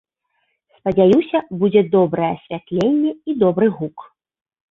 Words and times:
Спадзяюся, 0.79 1.41
будзе 1.63 1.83
добрае 1.95 2.29
асвятленне 2.37 3.11
і 3.13 3.31
добры 3.43 3.67
гук. 3.77 3.97